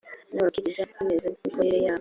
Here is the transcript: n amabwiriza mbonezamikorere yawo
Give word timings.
n 0.31 0.33
amabwiriza 0.37 0.81
mbonezamikorere 0.91 1.77
yawo 1.83 1.89